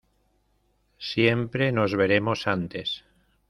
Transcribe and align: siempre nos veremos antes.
siempre 1.09 1.71
nos 1.71 1.95
veremos 1.95 2.47
antes. 2.47 2.89